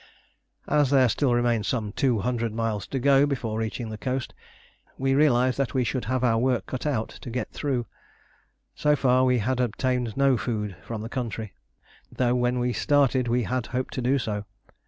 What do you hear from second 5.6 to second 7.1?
we should have our work cut out